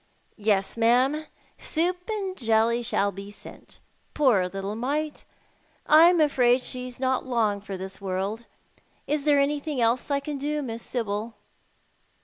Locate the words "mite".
4.75-5.25